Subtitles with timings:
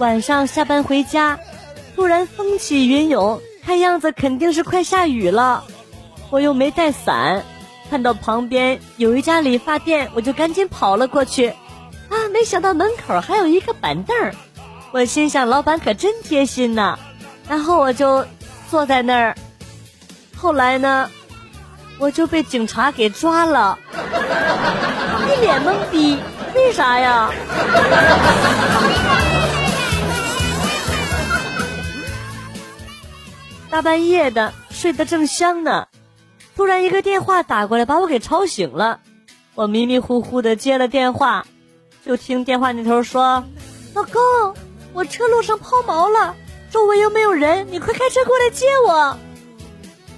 [0.00, 1.38] 晚上下班回家，
[1.94, 5.64] 突然风起云涌，看样子肯定是快下雨了。
[6.30, 7.44] 我又没带伞，
[7.90, 11.48] 看到旁边有一家理发店，我就赶紧跑了过去。
[12.08, 14.34] 啊，没想到门口还有一个板凳儿，
[14.90, 16.98] 我心想老板可真贴心呐。
[17.46, 18.24] 然后我就
[18.70, 19.36] 坐在那儿。
[20.34, 21.10] 后来呢，
[21.98, 23.78] 我就被警察给抓了，
[25.28, 26.16] 一脸懵逼，
[26.54, 27.30] 为啥呀？
[33.70, 35.86] 大半夜的，睡得正香呢，
[36.56, 38.98] 突然一个电话打过来，把我给吵醒了。
[39.54, 41.46] 我迷迷糊糊的接了电话，
[42.04, 43.44] 就听电话那头说
[43.94, 44.20] ：“老公，
[44.92, 46.34] 我车路上抛锚了，
[46.72, 49.16] 周围又没有人，你快开车过来接我。”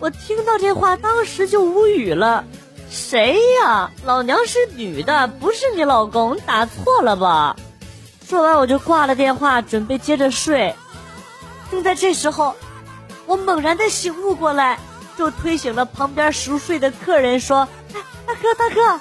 [0.00, 2.46] 我听到这话，当时就无语了。
[2.88, 3.90] 谁呀？
[4.04, 7.56] 老娘是女的，不是你老公，打错了吧？
[8.26, 10.74] 说完我就挂了电话，准备接着睡。
[11.70, 12.56] 正在这时候。
[13.32, 14.78] 我猛然的醒悟过来，
[15.16, 17.66] 就推醒了旁边熟睡的客人，说
[17.96, 19.00] ：“哎，大哥大哥，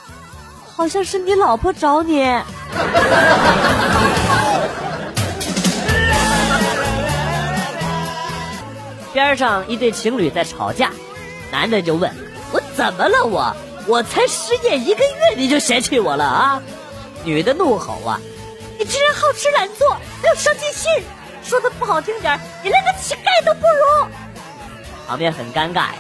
[0.73, 2.23] 好像是你老婆找你。
[9.11, 10.91] ”边上一对情侣在吵架，
[11.51, 12.09] 男的就问
[12.53, 13.25] ：“我怎么了？
[13.25, 13.53] 我
[13.85, 16.63] 我才失业一个月，你就嫌弃我了啊？”
[17.25, 18.17] 女的怒吼：“啊，
[18.79, 19.89] 你居然好吃懒做，
[20.23, 20.89] 没有上进心！”
[21.43, 24.07] 说的不好听点你连个乞丐都不如。
[25.07, 25.95] 场面很尴尬呀，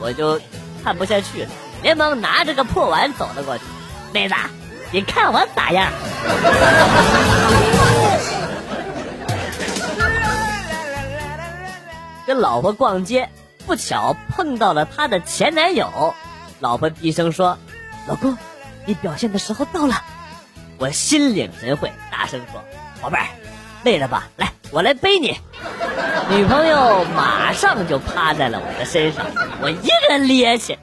[0.00, 0.40] 我就
[0.82, 1.50] 看不下去了，
[1.82, 3.64] 连忙拿着个破碗走了过去。
[4.12, 4.34] 妹子，
[4.90, 5.92] 你看我咋样？
[12.26, 13.28] 跟老婆逛街，
[13.66, 16.14] 不巧碰到了她的前男友。
[16.60, 17.58] 老婆低声说
[18.08, 18.38] ：“老公，
[18.86, 20.02] 你表现的时候到了。”
[20.78, 22.62] 我心领神会，大声说
[23.02, 23.26] ：“宝贝儿，
[23.84, 24.28] 累了吧？
[24.36, 25.36] 来。”我来背你，
[26.30, 29.26] 女朋友马上就趴在了我的身上，
[29.62, 30.78] 我一个趔趄，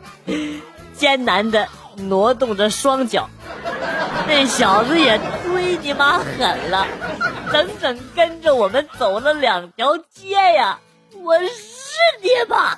[0.96, 3.30] 艰难的挪动着双脚，
[4.28, 6.86] 那小子也忒你妈狠了，
[7.52, 10.80] 整整跟着我们走了两条街呀！
[11.24, 11.48] 我日
[12.22, 12.78] 你妈？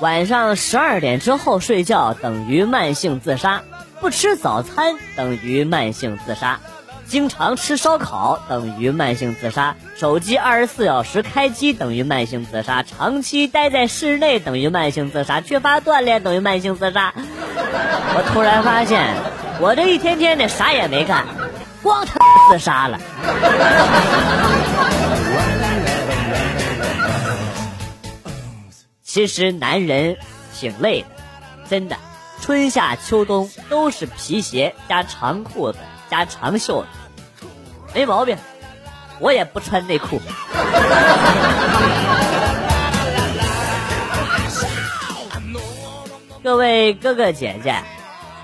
[0.00, 3.62] 晚上十二点之后睡觉等于慢性自杀。
[4.00, 6.60] 不吃早餐等于慢性自杀，
[7.06, 17.14] 经常吃烧烤等于慢性自杀，手机二十四小时开机等于慢性自杀，长期待在室内等于慢性自杀，缺乏锻炼等于慢性自杀。
[17.16, 19.14] 我突然发现，
[19.60, 21.24] 我这一天天的啥也没干，
[21.82, 22.18] 光他
[22.50, 23.00] 自杀了。
[29.02, 30.18] 其实男人
[30.54, 31.08] 挺累的，
[31.70, 31.96] 真的。
[32.46, 36.88] 春夏秋冬都是皮鞋加长裤子加长袖子，
[37.92, 38.38] 没毛病。
[39.18, 40.20] 我也不穿内裤。
[46.44, 47.82] 各位哥哥姐姐，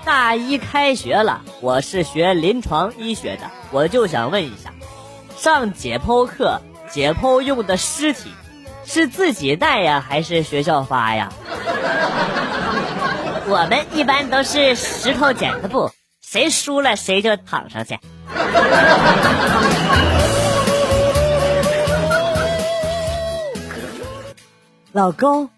[0.03, 4.73] 大一开学了，我是学临床医学的，我就想问一下，
[5.37, 6.59] 上解剖课
[6.91, 8.33] 解剖用的尸体
[8.83, 11.31] 是自己带呀，还是学校发呀？
[13.45, 17.99] 我们一般都是石头剪子布，谁输了谁就躺上去。
[24.93, 25.49] 老公，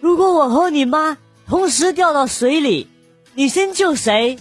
[0.00, 2.88] 如果我和你妈同时掉到水里，
[3.34, 4.38] 你先救谁？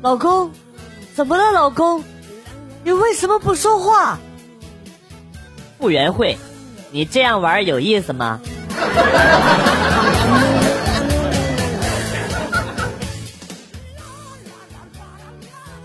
[0.00, 0.50] 老公，
[1.14, 1.50] 怎么了？
[1.52, 2.02] 老公，
[2.84, 4.18] 你为什么不说话？
[5.78, 6.38] 傅园慧，
[6.90, 8.40] 你这样玩有意思吗？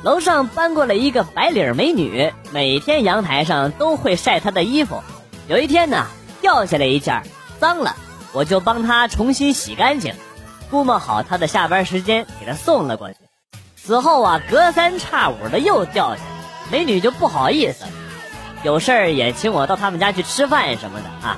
[0.03, 5.01] 楼上搬过来一个白领美女，每天阳台上都会晒她的衣服。
[5.47, 6.07] 有一天呢，
[6.41, 7.23] 掉下来一件，
[7.57, 7.95] 脏了，
[8.33, 10.13] 我就帮她重新洗干净，
[10.69, 13.15] 估摸好她的下班时间，给她送了过去。
[13.77, 16.27] 此后啊，隔三差五的又掉下来，
[16.69, 17.85] 美女就不好意思，
[18.63, 21.37] 有事儿也请我到他们家去吃饭什么的啊。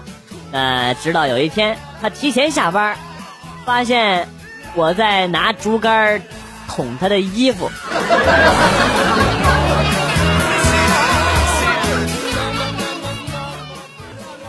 [0.51, 2.97] 呃，直到有一天，她提前下班，
[3.63, 4.27] 发现
[4.73, 6.19] 我在拿竹竿
[6.67, 7.69] 捅他的衣服。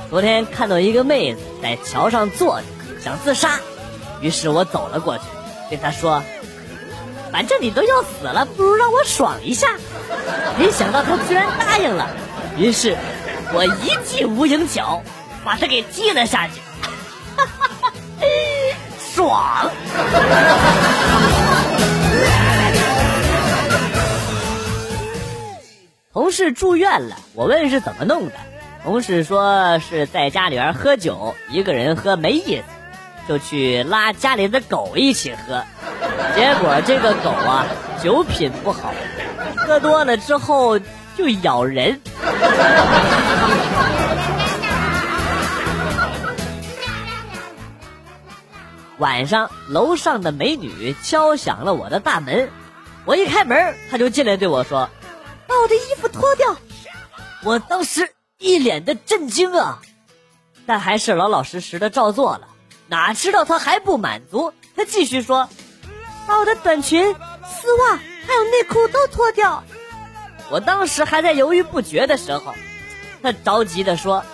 [0.09, 2.67] 昨天看到一个妹子在桥上坐着，
[3.03, 3.59] 想自杀，
[4.21, 5.25] 于是我走了过去，
[5.69, 6.23] 对她说
[7.33, 9.67] ：“反正你都要死了，不如让我爽一下。”
[10.59, 12.09] 没想到她居然答应了，
[12.57, 12.97] 于是
[13.53, 15.03] 我一记无影脚。
[15.45, 16.55] 把她给踢了下去，
[19.15, 19.71] 爽
[26.17, 28.33] 同事住院了，我问是怎么弄的，
[28.83, 32.65] 同事说是在家里边喝酒，一个人喝没意思，
[33.29, 35.63] 就去拉家里的狗一起喝，
[36.35, 37.67] 结果这个狗啊
[38.03, 38.95] 酒品不好，
[39.59, 40.79] 喝多了之后
[41.19, 42.01] 就咬人。
[48.97, 52.49] 晚上，楼上的美女敲响了我的大门，
[53.05, 54.89] 我一开门，她就进来对我说
[55.47, 56.57] ：“把我的衣服脱掉。”
[57.45, 59.81] 我当时一脸的震惊啊，
[60.67, 62.49] 但还是老老实实的照做了。
[62.89, 65.49] 哪知道他还不满足，他继续说
[66.27, 69.63] ：“把我的短裙、丝袜还有内裤都脱掉。”
[70.51, 72.55] 我当时还在犹豫不决的时候，
[73.23, 74.25] 他着急的说：“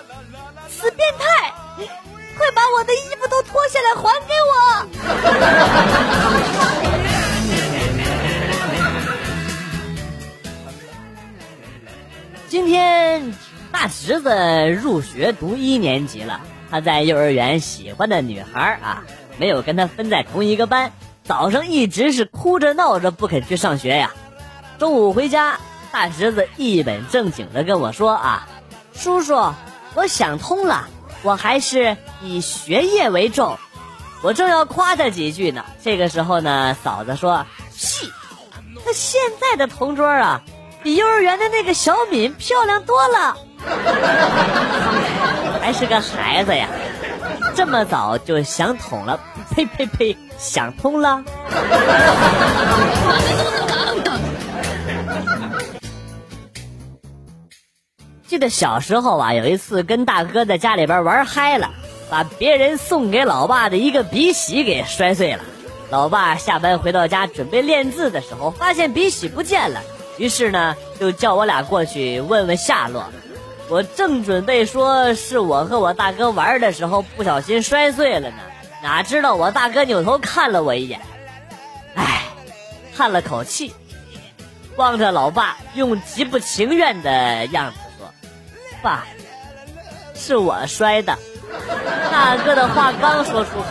[0.68, 1.52] 死变态！”
[2.36, 4.52] 快把我的衣服都脱下来还给我！
[12.52, 13.32] 今天
[13.72, 19.04] 大侄子入学读一年级了，他在幼儿园喜欢的女孩啊，
[19.38, 20.92] 没有跟他分在同一个班，
[21.24, 24.12] 早上一直是哭着闹着不肯去上学呀。
[24.78, 25.60] 中午回家，
[25.92, 28.46] 大侄子一本正经的跟我说啊
[28.92, 29.54] ：“叔叔，
[29.94, 30.90] 我想通了。”
[31.24, 33.56] 我还是以学业为重，
[34.22, 35.64] 我正要夸他几句呢。
[35.82, 38.12] 这个时候呢，嫂子说：“屁，
[38.84, 40.42] 他现在的同桌啊，
[40.82, 43.36] 比幼儿园的那个小敏漂亮多了，
[45.60, 46.68] 还是个孩子呀，
[47.54, 49.20] 这么早就想通了？
[49.54, 51.22] 呸呸呸，想通了。”
[58.26, 61.70] 记得小时候啊，有一次跟大哥在家里边玩嗨了，
[62.10, 65.44] 把别人送给老爸的一个笔洗给摔碎了。
[65.90, 69.82] 老爸下班回到家准备练字的时候，发现笔洗不见了，
[70.22, 73.10] 于是呢就叫我俩过去问问下落。
[73.68, 78.36] 我正准备说是我和我大哥玩的时候不小心摔碎了呢，
[78.84, 81.00] 哪知道我大哥扭头看了我一眼，
[81.96, 82.22] 唉，
[82.96, 83.74] 叹了口气，
[84.76, 88.08] 望着老爸用极不情愿的样子说。
[88.80, 89.04] 爸，
[90.14, 91.18] 是我摔的。
[92.12, 93.66] 大哥的话刚说出口，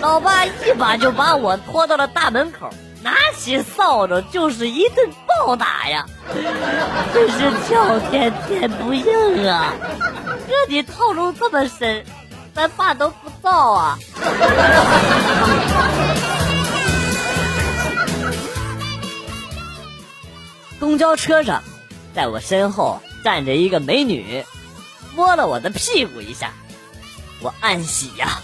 [0.00, 2.70] 老爸一把就把我拖到了大门口，
[3.08, 6.04] 拿起扫帚就是一顿暴打呀！
[7.14, 9.72] 真是叫天天不应啊！
[9.80, 12.04] 哥你套路这么深，
[12.54, 13.98] 咱爸都不造啊！
[20.78, 21.62] 公交车上，
[22.14, 23.00] 在我身后。
[23.24, 24.44] 站着一个美女，
[25.16, 26.52] 摸了我的屁股一下，
[27.42, 28.38] 我暗喜呀，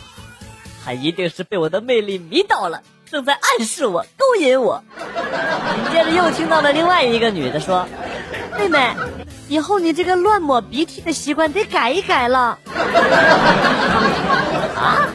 [0.85, 2.83] 她一定是被我的魅力迷倒了，
[3.15, 4.83] 正在暗示我、勾引我。
[4.97, 7.87] 紧接着又听到了另外一个女的说
[8.59, 8.93] ：“妹妹，
[9.47, 12.59] 以后你这个乱抹鼻涕的习惯得改一改了。
[14.75, 15.07] ”啊！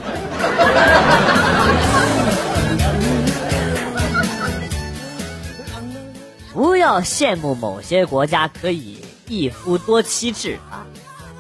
[6.54, 9.04] 不要羡慕某些国家可以。
[9.28, 10.88] 一夫多妻制啊！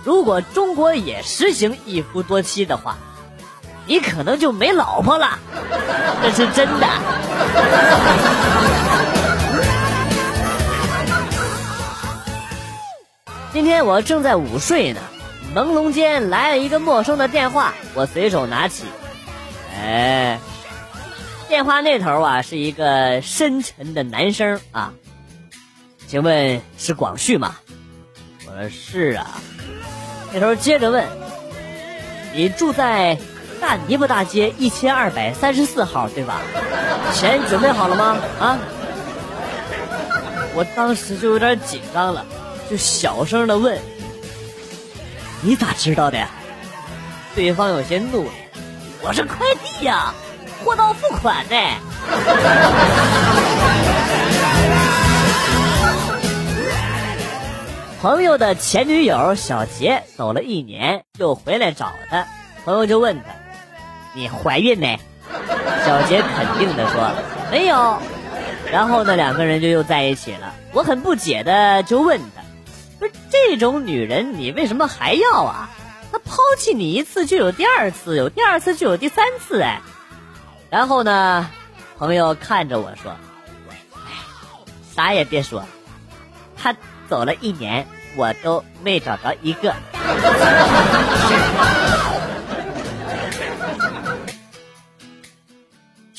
[0.04, 2.98] 如果中国也实行一夫多妻的话，
[3.90, 5.40] 你可能就没老婆了，
[6.22, 6.88] 这是真的。
[13.52, 15.02] 今天我正在午睡呢，
[15.56, 18.84] 朦胧间来了一个陌生的电话，我随手拿起，
[19.76, 20.40] 哎，
[21.48, 24.94] 电话那头啊是一个深沉的男声啊，
[26.06, 27.56] 请问是广旭吗？
[28.46, 29.42] 我说是啊，
[30.32, 31.04] 那头接着问
[32.36, 33.18] ：“你住在
[33.60, 36.42] 大泥巴大街一千二百三十四号对吧？
[37.14, 38.18] 钱准备好了吗？
[38.40, 38.58] 啊！”
[40.56, 42.26] 我当时就有点紧张了，
[42.70, 43.80] 就小声的问
[45.42, 46.28] ：“你咋知道的？”
[47.36, 48.32] 对方有些怒了
[49.04, 50.14] ：“我是快递呀，
[50.66, 51.56] 货到付款的。”
[58.02, 62.26] 朋友的前女友小杰走了一年，又回来找他。
[62.66, 63.24] 朋友就问他
[64.14, 65.00] ：“你怀孕没？”
[65.86, 67.12] 小杰肯定的说
[67.52, 68.00] ：“没有。”
[68.72, 70.54] 然后呢，两个人就又在一起了。
[70.74, 72.42] 我很不解的就问他
[73.00, 75.70] ：“不是这种女人，你为什么还要啊？
[76.12, 79.82] 她抛弃你一次就有第二次，有第二次就有第三次，哎。”
[80.70, 81.50] 然后呢，
[81.98, 83.16] 朋友看着我说
[83.96, 84.12] ：“哎，
[84.96, 85.64] 啥也别说，
[86.58, 86.76] 他。”
[87.10, 89.74] 走了一年，我都没找着一个。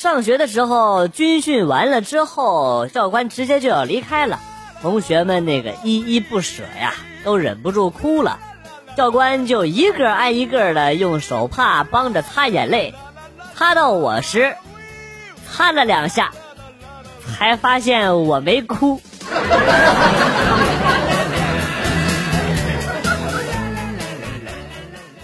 [0.00, 4.40] 上学的时候，军训完了之后，教官直接就要离开了，
[4.80, 8.38] 同学们那个依依不舍呀，都忍不住哭了。
[8.96, 12.94] 教官就一个挨一个的用手帕帮着擦眼泪，
[13.54, 14.56] 擦到我时，
[15.52, 16.32] 擦了两下，
[17.36, 19.02] 才发现我没哭。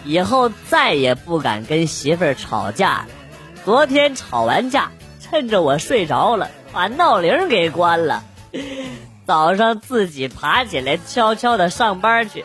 [0.04, 3.06] 以后再也不敢跟媳妇吵架了。
[3.66, 8.22] 昨天吵完架，趁着我睡着了，把闹铃给关了。
[9.26, 12.44] 早上自己爬起来，悄悄的上班去。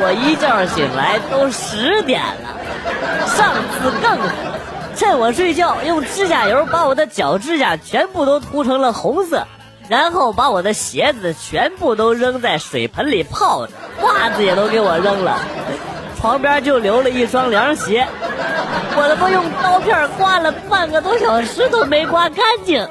[0.00, 3.26] 我一觉醒来都十点了。
[3.26, 4.30] 上次更狠，
[4.96, 9.46] 趁我睡觉，用指甲油把我的脚指甲全部都涂成了红色，
[9.90, 15.38] 然后把我的鞋子全部都扔在水盆里泡着，袜子也都给我扔了。
[16.18, 18.06] 床边就留了一双凉鞋，
[18.94, 22.88] 我他妈用刀片刮了半个多小时都没刮干净。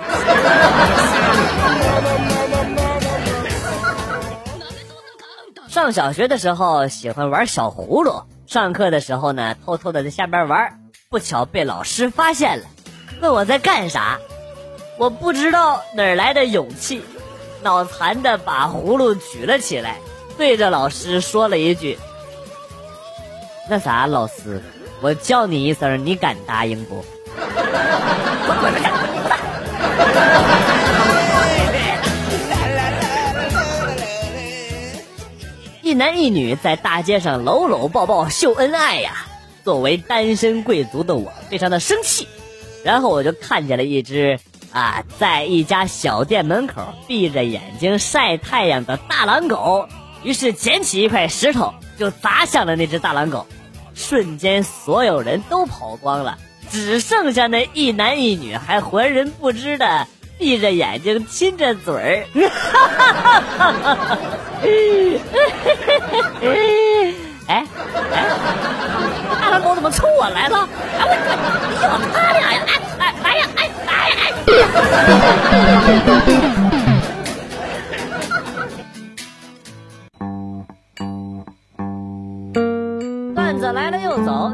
[5.67, 10.79] 上小学的时候喜欢玩小葫芦，上课的时候呢偷偷的在下边玩，
[11.10, 12.65] 不巧被老师发现了，
[13.22, 14.20] 问我在干啥，
[14.98, 17.05] 我不知道哪来的勇气，
[17.63, 20.00] 脑残的把葫芦举了起来，
[20.38, 21.98] 对着老师说了一句。
[23.70, 24.62] 那啥，老师，
[25.01, 27.03] 我叫你一声，你敢答应不？
[35.81, 39.25] 一男一女在大街上搂搂抱抱秀恩爱呀！
[39.63, 42.27] 作为单身贵族的我，非常的生气。
[42.84, 44.39] 然后我就看见了一只
[44.72, 49.89] 啊，在一家小店门口闭着眼睛晒太阳的大狼狗，
[50.22, 53.48] 于是捡起一块石头就砸向了那只大狼狗。
[54.01, 56.38] 瞬间，所有人都跑光了，
[56.70, 60.08] 只剩下那一男一女还浑然不知的
[60.39, 62.25] 闭着眼睛亲着嘴儿。
[66.41, 66.46] 哎
[67.48, 67.65] 哎，
[69.39, 70.67] 大狼狗怎么冲我来了？
[70.98, 71.13] 哎我
[71.70, 72.60] 你有他俩呀！
[73.00, 74.31] 哎哎呀哎哎呀哎！
[76.12, 76.61] 来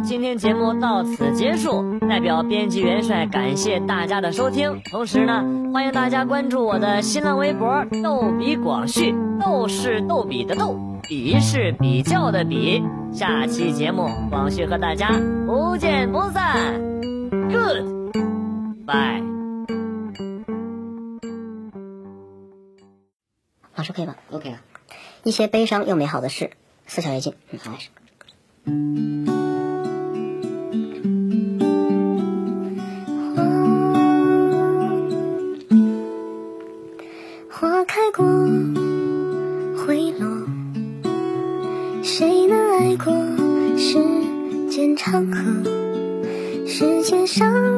[0.08, 2.00] 今天节目到此结束。
[2.00, 12.82] 代表编辑元帅感谢大家的收听，同时呢，欢迎大家关注我的新浪微博“逗比广旭”，逗是逗比的逗，比是比较的比。
[13.12, 15.12] 下期节目，广旭和大家
[15.46, 16.80] 不见不散。
[17.52, 19.24] Good，bye。
[23.76, 24.62] 老师可以吧？OK 啊。
[25.24, 26.52] 一些悲伤又美好的事，
[26.86, 27.34] 四小跃进。
[28.64, 29.37] 嗯，开
[47.08, 47.77] 肩上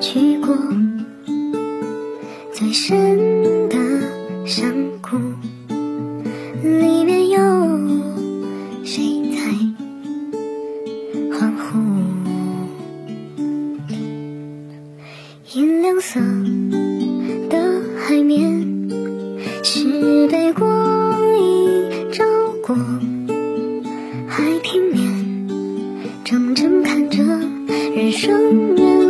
[0.00, 0.56] 去过
[2.54, 3.76] 最深的
[4.46, 5.18] 山谷，
[6.62, 7.38] 里面有
[8.82, 9.42] 谁在
[11.38, 11.78] 欢呼？
[15.52, 16.18] 银亮色
[17.50, 17.58] 的
[17.98, 18.88] 海面，
[19.62, 22.24] 是被光影照
[22.66, 22.74] 过。
[24.26, 25.46] 海平面，
[26.24, 27.22] 怔怔看着
[27.94, 29.09] 人生远。